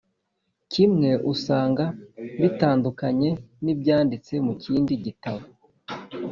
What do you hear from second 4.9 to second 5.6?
gitabo.